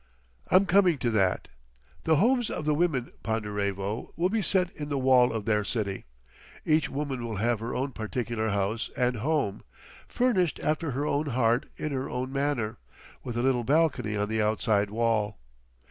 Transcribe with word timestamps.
"I'm 0.47 0.65
coming 0.65 0.97
to 0.97 1.11
that. 1.11 1.47
The 2.05 2.15
homes 2.15 2.49
of 2.49 2.65
the 2.65 2.73
women, 2.73 3.11
Ponderevo, 3.21 4.13
will 4.15 4.29
be 4.29 4.41
set 4.41 4.71
in 4.75 4.89
the 4.89 4.97
wall 4.97 5.31
of 5.31 5.45
their 5.45 5.63
city; 5.63 6.05
each 6.65 6.89
woman 6.89 7.23
will 7.23 7.35
have 7.35 7.59
her 7.59 7.75
own 7.75 7.91
particular 7.91 8.49
house 8.49 8.89
and 8.97 9.17
home, 9.17 9.61
furnished 10.07 10.59
after 10.63 10.89
her 10.89 11.05
own 11.05 11.27
heart 11.27 11.69
in 11.77 11.91
her 11.91 12.09
own 12.09 12.33
manner—with 12.33 13.37
a 13.37 13.43
little 13.43 13.63
balcony 13.63 14.17
on 14.17 14.27
the 14.27 14.41
outside 14.41 14.89
wall. 14.89 15.37